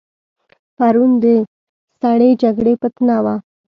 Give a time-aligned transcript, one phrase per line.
[0.77, 1.25] پرون د
[2.01, 3.35] سړې جګړې فتنه وه.